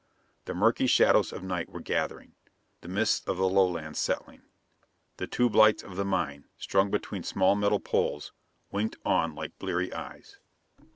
[0.45, 2.33] The murky shadows of night were gathering,
[2.81, 4.41] the mists of the Lowlands settling.
[5.17, 8.33] The tube lights of the mine, strung between small metal poles,
[8.71, 10.39] winked on like bleary eyes.